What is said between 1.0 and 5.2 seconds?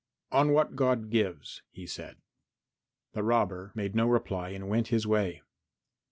gives," he said. The robber made no reply and went his